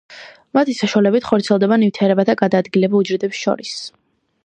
მათი 0.57 0.73
საშუალებით 0.77 1.27
ხორციელდება 1.33 1.79
ნივთიერებათა 1.83 2.37
გადაადგილება 2.43 3.03
უჯრედებს 3.05 3.47
შორის. 3.47 3.79